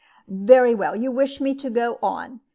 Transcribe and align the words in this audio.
"Very 0.27 0.73
well; 0.73 0.95
you 0.95 1.11
wish 1.11 1.39
me 1.39 1.53
to 1.53 1.69
go 1.69 1.99
on. 2.01 2.39